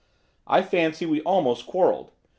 I 0.47 0.63
fancy 0.63 1.05
we 1.05 1.21
almost 1.21 1.67
quarrelled. 1.67 2.09